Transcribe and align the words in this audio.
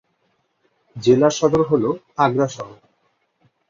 জেলা 0.95 1.29
সদর 1.29 1.61
হল 1.69 1.83
আগ্রা 2.17 2.47
শহর। 2.47 2.77